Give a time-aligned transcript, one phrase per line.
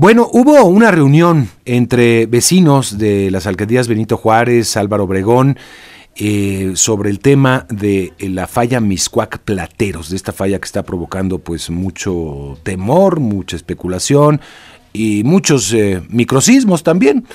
[0.00, 5.58] Bueno, hubo una reunión entre vecinos de las alcaldías Benito Juárez, Álvaro Obregón,
[6.16, 10.84] eh, sobre el tema de eh, la falla Miscuac Plateros, de esta falla que está
[10.84, 14.40] provocando pues mucho temor, mucha especulación
[14.94, 17.26] y muchos eh, microsismos también.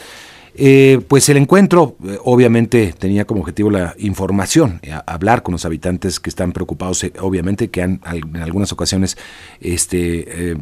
[0.57, 5.65] Eh, pues el encuentro eh, obviamente tenía como objetivo la información, eh, hablar con los
[5.65, 9.17] habitantes que están preocupados, obviamente que han en algunas ocasiones
[9.59, 10.55] este,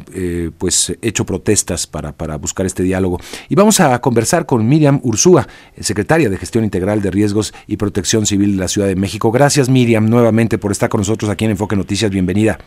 [0.58, 3.20] pues hecho protestas para, para buscar este diálogo.
[3.48, 5.46] Y vamos a conversar con Miriam Ursúa,
[5.78, 9.30] secretaria de Gestión Integral de Riesgos y Protección Civil de la Ciudad de México.
[9.30, 12.10] Gracias Miriam nuevamente por estar con nosotros aquí en Enfoque Noticias.
[12.10, 12.58] Bienvenida.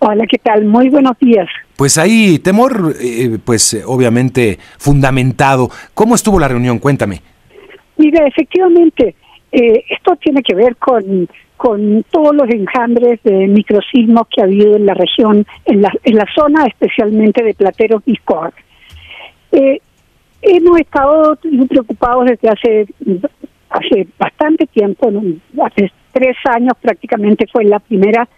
[0.00, 0.64] Hola, ¿qué tal?
[0.64, 1.48] Muy buenos días.
[1.76, 5.70] Pues ahí, temor, eh, pues eh, obviamente fundamentado.
[5.92, 6.78] ¿Cómo estuvo la reunión?
[6.78, 7.20] Cuéntame.
[7.96, 9.16] Mira, efectivamente,
[9.50, 14.76] eh, esto tiene que ver con, con todos los enjambres de microsismos que ha habido
[14.76, 18.16] en la región, en la, en la zona especialmente de Plateros y
[19.50, 19.80] Eh,
[20.42, 21.36] hemos estado
[21.68, 22.86] preocupados desde hace,
[23.70, 25.10] hace bastante tiempo,
[25.64, 28.28] hace tres años prácticamente fue la primera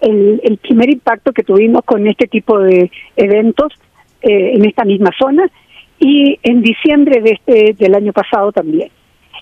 [0.00, 3.72] el, primer impacto que tuvimos con este tipo de eventos
[4.22, 5.48] eh, en esta misma zona
[5.98, 8.90] y en diciembre de este del año pasado también.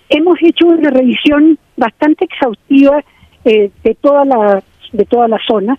[0.09, 3.03] Hemos hecho una revisión bastante exhaustiva
[3.45, 5.77] eh, de toda la de toda la zona,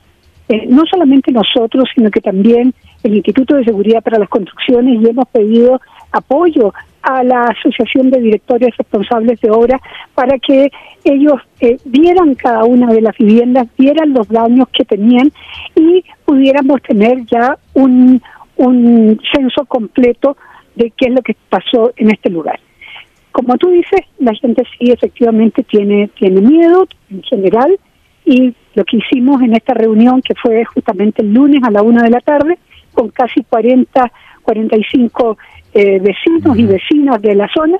[0.48, 5.08] eh, no solamente nosotros, sino que también el Instituto de Seguridad para las Construcciones y
[5.08, 5.80] hemos pedido
[6.12, 9.80] apoyo a la Asociación de Directores Responsables de Obra
[10.14, 10.70] para que
[11.04, 15.32] ellos eh, vieran cada una de las viviendas, vieran los daños que tenían
[15.74, 18.20] y pudiéramos tener ya un,
[18.56, 20.36] un censo completo
[20.74, 22.60] de qué es lo que pasó en este lugar.
[23.32, 27.78] Como tú dices, la gente sí efectivamente tiene, tiene miedo en general
[28.24, 32.02] y lo que hicimos en esta reunión, que fue justamente el lunes a la una
[32.02, 32.58] de la tarde,
[32.92, 35.38] con casi 40, 45
[35.74, 37.76] eh, vecinos y vecinas de la zona,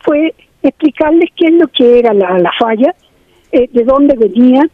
[0.00, 2.94] fue explicarles qué es lo que era la, falla,
[3.52, 4.68] eh, de dónde venía,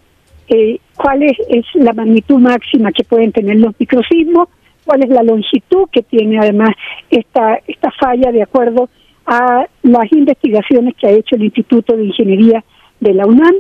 [0.49, 1.37] eh, cuál es,
[1.75, 4.49] la magnitud máxima que pueden tener los microsismos,
[4.85, 6.71] cuál es la longitud que tiene además
[7.11, 8.89] esta, esta falla de acuerdo
[9.27, 12.65] a las investigaciones que ha hecho el Instituto de Ingeniería
[13.01, 13.55] de la UNAM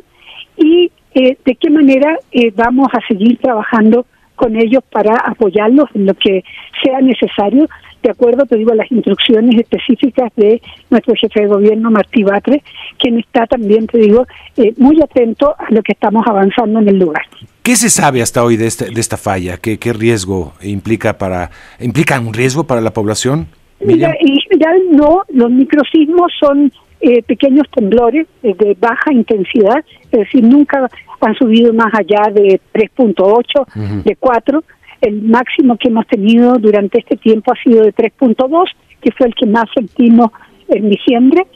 [0.57, 2.19] y de qué manera
[2.55, 6.45] vamos a seguir trabajando con ellos para apoyarlos en lo que
[6.83, 7.69] sea necesario
[8.07, 12.63] de acuerdo, te digo, a las instrucciones específicas de nuestro jefe de gobierno, Martí Batre,
[12.99, 14.25] quien está también, te digo,
[14.57, 17.23] eh, muy atento a lo que estamos avanzando en el lugar.
[17.65, 19.57] ¿Qué se sabe hasta hoy de, este, de esta falla?
[19.57, 23.49] ¿Qué, ¿Qué riesgo implica para implica un riesgo para la población?
[23.81, 30.21] Mira, en general no, los microsismos son eh, pequeños temblores eh, de baja intensidad, es
[30.21, 30.89] decir, nunca
[31.21, 34.65] han subido más allá de 3.8, de 4
[35.01, 38.65] el máximo que hemos tenido durante este tiempo ha sido de 3.2,
[39.01, 40.31] que fue el que más sentimos
[40.69, 41.47] en diciembre,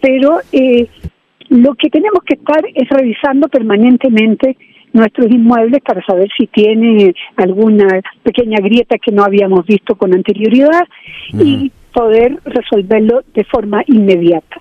[0.00, 0.86] pero eh,
[1.48, 4.56] lo que tenemos que estar es revisando permanentemente
[4.92, 10.84] nuestros inmuebles para saber si tiene alguna pequeña grieta que no habíamos visto con anterioridad
[11.32, 14.60] y poder resolverlo de forma inmediata.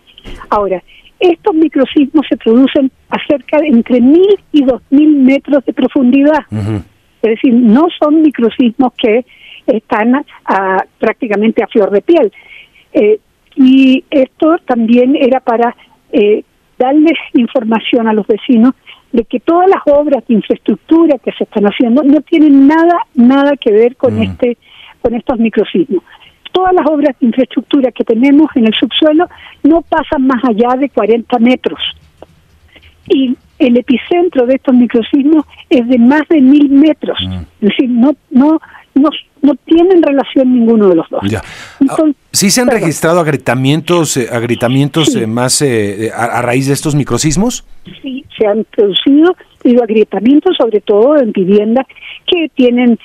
[0.49, 0.81] Ahora,
[1.19, 6.45] estos microsismos se producen a cerca de entre mil y dos mil metros de profundidad.
[7.21, 9.25] Es decir, no son microsismos que
[9.67, 10.25] están
[10.99, 12.31] prácticamente a flor de piel.
[12.91, 13.19] Eh,
[13.55, 15.75] y esto también era para
[16.11, 16.43] eh,
[16.77, 18.73] darles información a los vecinos
[19.11, 23.55] de que todas las obras de infraestructura que se están haciendo no tienen nada, nada
[23.57, 24.23] que ver con mm.
[24.23, 24.57] este,
[25.01, 26.03] con estos microsismos.
[26.53, 29.27] Todas las obras de infraestructura que tenemos en el subsuelo
[29.63, 31.79] no pasan más allá de 40 metros.
[33.09, 37.19] Y el epicentro de estos microsismos es de más de mil metros.
[37.21, 37.33] Mm.
[37.33, 38.61] Es decir, no, no,
[38.95, 39.09] no,
[39.41, 41.21] no tienen relación ninguno de los dos.
[41.29, 41.41] Ya.
[41.89, 41.97] Ah,
[42.31, 47.65] ¿Sí se han registrado agrietamientos, eh, agrietamientos eh, más eh, a, raíz de estos microsismos?
[48.01, 51.85] Sí, se han producido digo, agrietamientos, sobre todo en viviendas
[52.25, 52.97] que tienen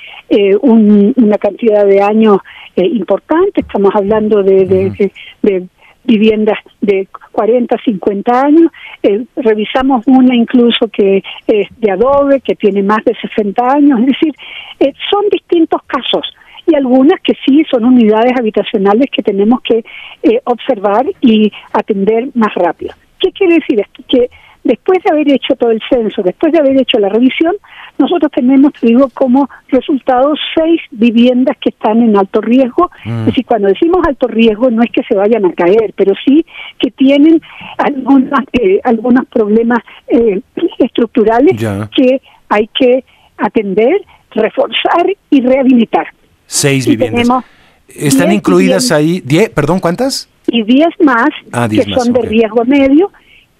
[0.61, 2.37] una cantidad de años
[2.75, 3.61] importante.
[3.61, 5.11] Estamos hablando de,
[5.41, 5.67] de
[6.09, 8.71] viviendas de 40, 50 años.
[9.03, 13.99] Eh, revisamos una incluso que es de adobe, que tiene más de 60 años.
[14.01, 14.33] Es decir,
[14.79, 16.25] eh, son distintos casos
[16.65, 19.83] y algunas que sí son unidades habitacionales que tenemos que
[20.23, 22.93] eh, observar y atender más rápido.
[23.19, 24.03] ¿Qué quiere decir esto?
[24.07, 24.29] Que
[24.63, 27.55] después de haber hecho todo el censo, después de haber hecho la revisión,
[27.97, 32.89] nosotros tenemos, te digo, como resultado seis viviendas que están en alto riesgo.
[33.05, 33.19] Mm.
[33.19, 36.45] Es decir, cuando decimos alto riesgo no es que se vayan a caer, pero sí
[36.79, 37.41] que tienen
[37.77, 40.41] algunas, eh, algunos problemas eh,
[40.77, 41.59] estructurales
[41.95, 43.03] que hay que
[43.37, 44.01] atender,
[44.31, 46.07] reforzar y rehabilitar.
[46.45, 47.43] Seis viviendas.
[47.87, 50.29] ¿Están incluidas ahí, diez, perdón, cuántas?
[50.47, 53.11] Y diez más ah, que son de riesgo medio,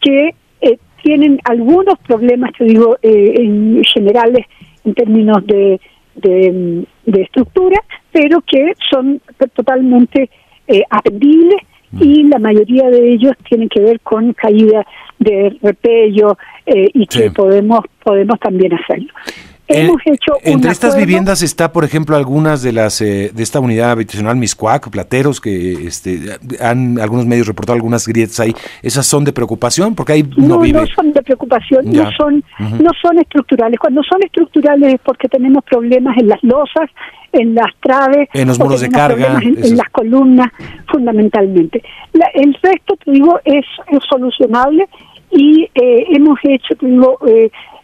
[0.02, 0.36] que
[1.04, 4.46] tienen algunos problemas, te digo, eh, en generales
[4.86, 5.80] en términos de,
[6.16, 7.82] de, estructura,
[8.12, 9.22] pero que son
[9.54, 10.30] totalmente
[10.68, 11.62] eh, atendibles
[11.92, 12.04] mm.
[12.04, 14.86] y la mayoría de ellos tienen que ver con caída
[15.18, 19.14] de repello eh, y que podemos podemos también hacerlo.
[19.70, 23.92] Hemos hecho entre estas viviendas está, por ejemplo, algunas de las eh, de esta unidad
[23.92, 28.54] habitacional Miscuac, Plateros, que este, han algunos medios reportado algunas grietas ahí.
[28.82, 29.94] ¿Esas son de preocupación?
[29.94, 33.80] Porque ahí no, no No son de preocupación, no son no son estructurales.
[33.80, 36.90] Cuando son estructurales es porque tenemos problemas en las losas,
[37.32, 40.48] en las traves, en los muros de carga, en, las columnas,
[40.92, 41.84] fundamentalmente.
[42.34, 43.66] el resto, te digo, es,
[44.10, 44.88] solucionable
[45.32, 47.20] y eh, hemos hecho, te digo,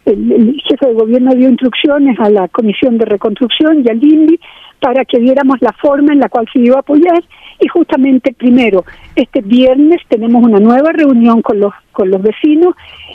[0.06, 4.38] el, jefe de gobierno dio instrucciones a la Comisión de Reconstrucción y al INDI
[4.80, 7.22] para que viéramos la forma en la cual se iba a apoyar.
[7.58, 12.74] Y justamente primero este viernes tenemos una nueva reunión con los con los vecinos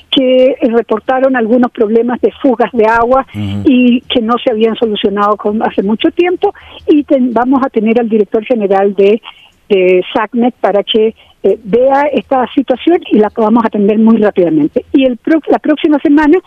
[0.10, 3.26] que reportaron algunos problemas de fugas de agua
[3.64, 6.54] y que no se habían solucionado con, hace mucho tiempo.
[6.88, 9.22] Y vamos a tener al director general de,
[9.72, 14.86] de SACMET para que eh, vea esta situación y la podamos atender muy rápidamente.
[14.94, 16.38] Y el la próxima semana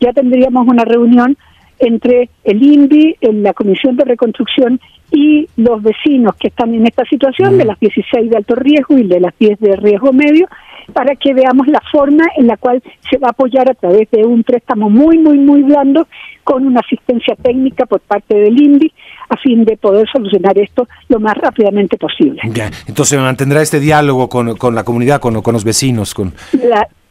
[0.00, 1.36] ya tendríamos una reunión
[1.78, 7.58] entre el INVI, la Comisión de Reconstrucción y los vecinos que están en esta situación,
[7.58, 10.46] de las 16 de alto riesgo y de las 10 de riesgo medio,
[10.92, 14.24] para que veamos la forma en la cual se va a apoyar a través de
[14.24, 16.06] un préstamo muy, muy, muy blando
[16.44, 18.92] con una asistencia técnica por parte del INVI
[19.30, 22.40] a fin de poder solucionar esto lo más rápidamente posible.
[22.52, 26.14] Ya, entonces mantendrá este diálogo con, con la comunidad, con, con los vecinos.
[26.14, 26.32] con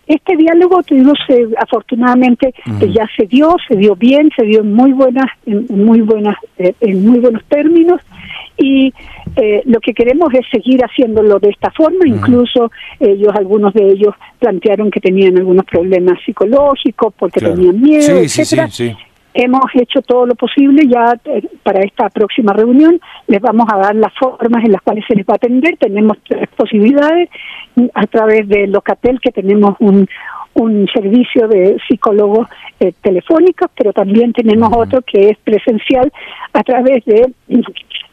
[0.06, 1.18] este diálogo, tuvimos
[1.57, 2.53] afortunadamente
[2.94, 6.74] ya se dio, se dio bien, se dio en muy buenas, en, muy buenas, eh,
[6.81, 8.01] en muy buenos términos
[8.57, 8.94] y
[9.36, 12.06] eh, lo que queremos es seguir haciéndolo de esta forma.
[12.06, 12.69] Incluso
[13.00, 18.68] ellos, algunos de ellos plantearon que tenían algunos problemas psicológicos porque tenían miedo, etcétera
[19.33, 23.00] hemos hecho todo lo posible ya eh, para esta próxima reunión.
[23.27, 25.77] Les vamos a dar las formas en las cuales se les va a atender.
[25.77, 27.30] Tenemos tres posibilidades
[27.94, 30.07] a través de Locatel, que tenemos un,
[30.53, 32.47] un servicio de psicólogos
[32.80, 36.12] eh, telefónicos, pero también tenemos otro que es presencial
[36.53, 37.33] a través de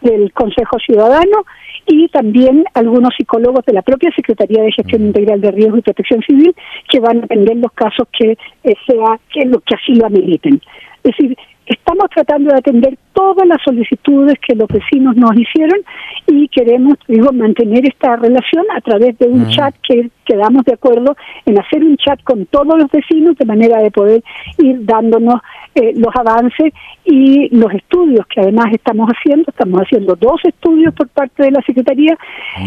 [0.01, 1.45] del Consejo Ciudadano
[1.87, 6.23] y también algunos psicólogos de la propia Secretaría de Gestión Integral de Riesgo y Protección
[6.23, 6.55] Civil
[6.89, 8.33] que van a atender los casos que
[8.65, 10.61] eh, sea que lo que así lo ameriten.
[11.03, 11.37] Es decir,
[11.71, 15.79] estamos tratando de atender todas las solicitudes que los vecinos nos hicieron
[16.27, 21.17] y queremos, digo, mantener esta relación a través de un chat que quedamos de acuerdo
[21.47, 24.23] en hacer un chat con todos los vecinos de manera de poder
[24.59, 25.41] ir dándonos
[25.75, 26.73] eh, los avances
[27.05, 29.45] y los estudios que además estamos haciendo.
[29.49, 32.17] Estamos haciendo dos estudios por parte de la Secretaría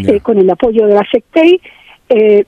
[0.06, 1.60] eh, con el apoyo de la SECTEI.
[2.08, 2.44] Eh,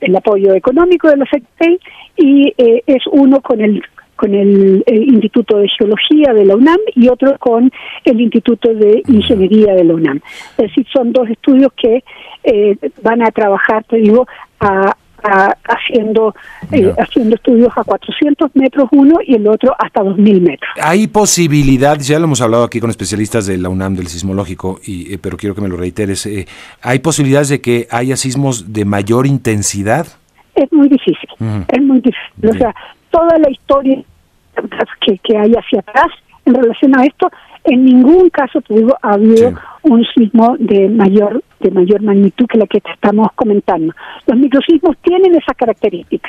[0.00, 1.78] el apoyo económico de la SECTEI
[2.16, 3.82] y es uno con el
[4.16, 7.70] con el, Instituto de Geología de la UNAM y otro con
[8.04, 10.20] el Instituto de Ingeniería de la UNAM.
[10.58, 12.04] Es decir, son dos estudios que
[12.44, 14.26] eh, van a trabajar, te digo,
[14.60, 14.96] a,
[15.66, 16.34] haciendo
[16.70, 20.70] eh, haciendo estudios a 400 metros uno y el otro hasta 2000 metros.
[20.78, 25.14] Hay posibilidad, ya lo hemos hablado aquí con especialistas de la UNAM del sismológico, y,
[25.14, 26.28] eh, pero quiero que me lo reiteres,
[26.82, 30.06] ¿hay posibilidades de que haya sismos de mayor intensidad?
[30.54, 31.28] Es muy difícil,
[31.68, 32.50] es muy difícil.
[32.50, 32.74] O sea,
[33.10, 34.02] toda la historia
[35.00, 36.08] que, que hay hacia atrás
[36.46, 37.30] en relación a esto,
[37.64, 42.66] en ningún caso digo, ha habido un sismo de mayor de mayor magnitud que la
[42.66, 43.94] que estamos comentando.
[44.26, 46.28] Los microsismos tienen esa característica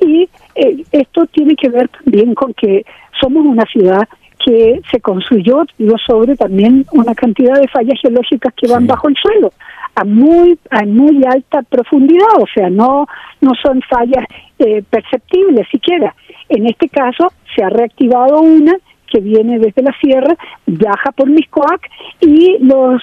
[0.00, 2.86] y eh, esto tiene que ver también con que
[3.20, 4.08] somos una ciudad
[4.44, 9.16] que se construyó digo, sobre también una cantidad de fallas geológicas que van bajo el
[9.16, 9.52] suelo
[9.94, 13.06] a muy a muy alta profundidad, o sea, no
[13.40, 14.24] no son fallas
[14.58, 16.14] eh, perceptibles siquiera.
[16.48, 18.76] En este caso se ha reactivado una
[19.10, 20.36] que viene desde la sierra,
[20.66, 21.90] viaja por Miscoac
[22.20, 23.02] y los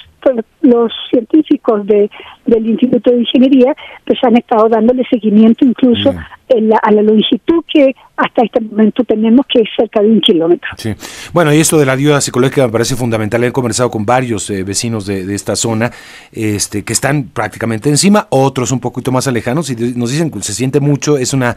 [0.61, 2.09] los científicos de,
[2.45, 6.13] del Instituto de Ingeniería pues han estado dándole seguimiento incluso
[6.49, 10.21] en la, a la longitud que hasta este momento tenemos que es cerca de un
[10.21, 10.69] kilómetro.
[10.77, 10.93] Sí.
[11.33, 13.43] Bueno, y esto de la ayuda psicológica me parece fundamental.
[13.43, 15.91] He conversado con varios eh, vecinos de, de, esta zona
[16.31, 20.53] este, que están prácticamente encima, otros un poquito más alejanos y nos dicen que se
[20.53, 21.55] siente mucho, es una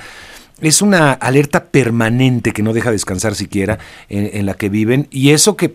[0.61, 5.07] es una alerta permanente que no deja descansar siquiera en, la que viven.
[5.11, 5.75] Y eso que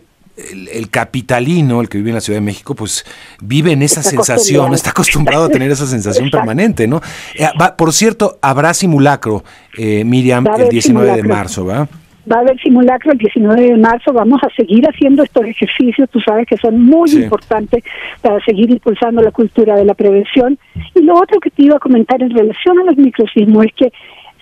[0.74, 3.06] el, capitalino, el que vive en la Ciudad de México, pues
[3.42, 7.02] vive en esa sensación, está acostumbrado a tener esa sensación permanente, ¿no?
[7.36, 9.44] Eh, por cierto, habrá simulacro,
[9.78, 11.88] eh, Miriam, el 19 de marzo, ¿va?
[12.32, 16.20] va a haber simulacro el 19 de marzo, vamos a seguir haciendo estos ejercicios, tú
[16.22, 17.84] sabes que son muy importantes
[18.22, 20.58] para seguir impulsando la cultura de la prevención.
[20.96, 23.94] Y lo otro que te iba a comentar en relación a los microsismos es que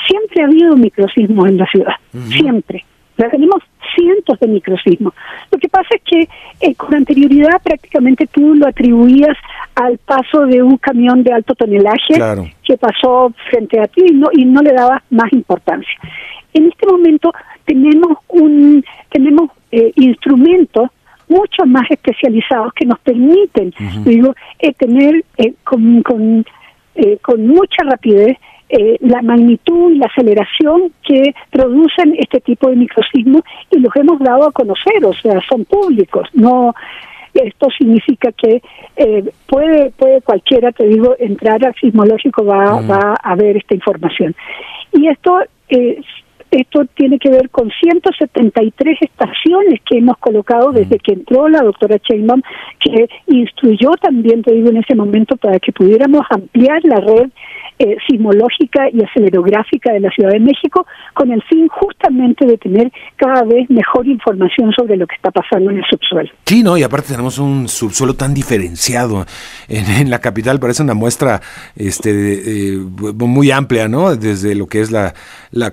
[0.08, 1.96] siempre ha habido microsismos en la ciudad,
[2.30, 2.86] siempre.
[3.18, 3.62] Ya tenemos
[3.96, 5.14] cientos de microsismos.
[5.52, 6.28] Lo que pasa es que
[6.62, 9.38] eh, con anterioridad prácticamente tú lo atribuías
[9.76, 12.16] al paso de un camión de alto tonelaje
[12.64, 15.94] que pasó frente a ti y no, y no le dabas más importancia.
[16.54, 17.32] En este momento
[17.66, 20.90] tenemos un tenemos eh, instrumentos
[21.28, 26.46] mucho más especializados que nos permiten digo eh, tener eh, con, con,
[27.22, 28.38] con mucha rapidez
[29.02, 34.48] la magnitud y la aceleración que producen este tipo de microsismos y los hemos dado
[34.48, 36.74] a conocer, o sea, son públicos, no
[37.34, 38.62] esto significa que
[39.48, 44.36] puede puede cualquiera, te digo, entrar al sismológico va, va a ver esta información.
[44.92, 45.40] Y esto
[45.70, 46.00] eh,
[46.54, 51.98] esto tiene que ver con 173 estaciones que hemos colocado desde que entró la doctora
[51.98, 52.42] Sheinbaum,
[52.80, 57.30] que instruyó también, te digo, en ese momento para que pudiéramos ampliar la red
[57.80, 62.92] eh, sismológica y acelerográfica de la Ciudad de México con el fin justamente de tener
[63.16, 66.30] cada vez mejor información sobre lo que está pasando en el subsuelo.
[66.46, 69.26] Sí, no, y aparte tenemos un subsuelo tan diferenciado
[69.68, 71.42] en, la capital, parece una muestra
[71.76, 72.78] este,
[73.18, 74.16] muy amplia, ¿no?
[74.16, 75.14] Desde lo que es la,
[75.52, 75.72] la,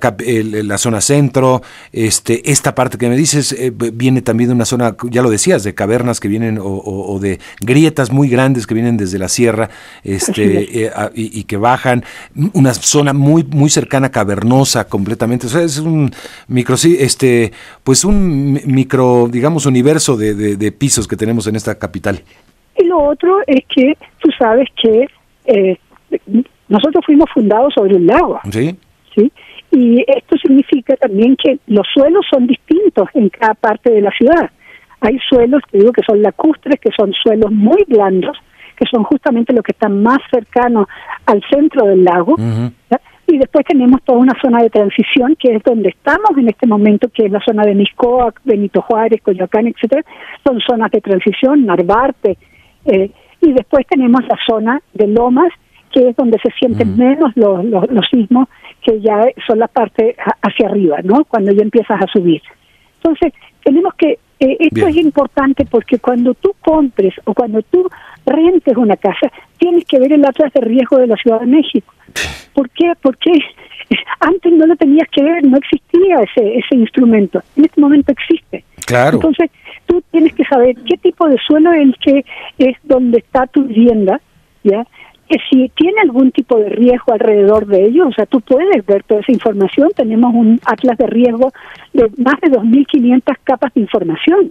[0.70, 1.60] la zona centro,
[1.92, 5.62] este, esta parte que me dices eh, viene también de una zona, ya lo decías,
[5.64, 9.68] de cavernas que vienen o, de grietas muy grandes que vienen desde la sierra
[10.02, 12.04] este, eh, y que bajan
[12.54, 16.10] una zona muy muy cercana cavernosa completamente, o sea, es un
[16.48, 17.52] micro este
[17.84, 22.22] pues un micro digamos universo de, de, pisos que tenemos en esta capital.
[22.76, 25.06] Y lo otro es que tú sabes que
[25.46, 25.78] eh,
[26.68, 28.40] nosotros fuimos fundados sobre el agua.
[28.50, 28.76] Sí.
[29.14, 29.32] Sí.
[29.72, 34.50] Y esto significa también que los suelos son distintos en cada parte de la ciudad.
[35.00, 38.36] Hay suelos, te digo, que son lacustres, que son suelos muy blandos,
[38.76, 40.86] que son justamente los que están más cercanos
[41.26, 42.36] al centro del lago.
[43.26, 47.08] Y después tenemos toda una zona de transición, que es donde estamos en este momento,
[47.08, 50.02] que es la zona de Miscoa, Benito Juárez, Coyoacán, etcétera.
[50.44, 52.36] Son zonas de transición, Narvarte.
[52.86, 53.10] Eh,
[53.40, 55.52] y después tenemos la zona de Lomas,
[55.92, 58.48] que es donde se sienten menos los, los, sismos,
[58.82, 61.24] que ya son la parte hacia arriba, ¿no?
[61.24, 62.40] Cuando ya empiezas a subir.
[62.96, 63.32] Entonces,
[63.64, 67.88] tenemos que eh, esto es importante porque cuando tú compres o cuando tú
[68.24, 71.92] rentes una casa, tienes que ver el atlas de riesgo de la Ciudad de México.
[72.54, 72.92] ¿Por qué?
[73.02, 73.32] Porque
[74.20, 77.42] antes no lo tenías que ver, no existía ese, ese instrumento.
[77.56, 78.64] En este momento existe.
[78.86, 79.16] Claro.
[79.16, 79.50] Entonces,
[79.86, 82.24] tú tienes que saber qué tipo de suelo es el que
[82.58, 84.20] es donde está tu vivienda,
[84.64, 84.86] ¿ya?
[85.30, 89.04] Que si tiene algún tipo de riesgo alrededor de ello, o sea, tú puedes ver
[89.04, 91.52] toda esa información, tenemos un atlas de riesgo
[91.92, 94.50] de más de 2.500 capas de información.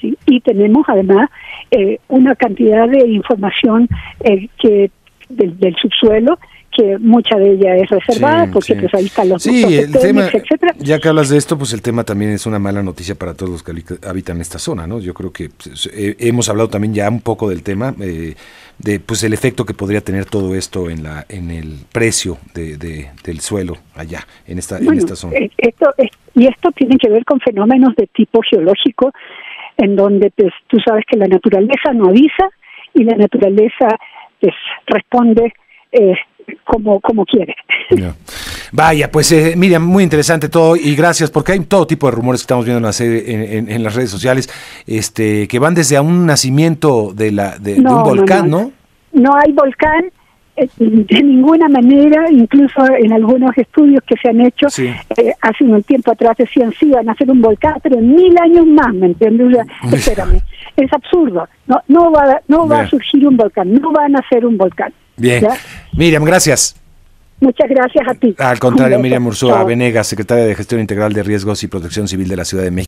[0.00, 0.18] ¿sí?
[0.26, 1.30] Y tenemos además
[1.70, 3.88] eh, una cantidad de información
[4.24, 4.90] eh, que
[5.28, 6.40] del, subsuelo
[6.72, 10.28] que mucha de ella es reservada porque pues ahí están los sí, el tema,
[10.78, 13.52] Ya que hablas de esto, pues el tema también es una mala noticia para todos
[13.52, 13.72] los que
[14.06, 14.98] habitan esta zona, ¿no?
[14.98, 17.94] Yo creo que pues, eh, hemos hablado también ya un poco del tema.
[18.00, 18.34] Eh,
[18.78, 22.76] de pues el efecto que podría tener todo esto en la en el precio de,
[23.24, 25.36] del suelo allá en esta en esta zona.
[25.36, 25.50] eh,
[26.34, 29.12] y esto tiene que ver con fenómenos de tipo geológico
[29.78, 32.50] en donde pues tú sabes que la naturaleza no avisa
[32.94, 33.88] y la naturaleza
[34.40, 34.54] pues
[34.86, 35.52] responde
[35.92, 36.14] eh,
[36.64, 37.54] como como quiere
[38.72, 42.40] Vaya, pues eh, Miriam, muy interesante todo y gracias porque hay todo tipo de rumores
[42.40, 44.50] que estamos viendo en, la en, en, las redes sociales
[44.86, 48.72] este que van desde a un nacimiento de, la, de, un volcán, ¿no?
[49.12, 50.10] No, hay volcán
[50.56, 55.82] eh, de ninguna manera, incluso en algunos estudios que se han hecho eh, hace un
[55.82, 59.06] tiempo atrás decían sí, van a hacer un volcán, pero en mil años más, ¿me
[59.06, 59.58] entiendes?
[59.92, 60.40] espérame,
[60.76, 64.44] es absurdo, no, no va, no va a surgir un volcán, no van a hacer
[64.44, 64.92] un volcán.
[65.16, 65.46] Bien,
[65.92, 66.76] Miriam, gracias.
[67.40, 68.34] Muchas gracias a ti.
[68.38, 72.36] Al contrario, Miriam Ursúa Venegas, secretaria de Gestión Integral de Riesgos y Protección Civil de
[72.36, 72.84] la Ciudad de México.